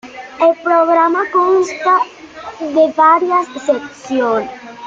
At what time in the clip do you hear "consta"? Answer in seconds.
1.31-1.99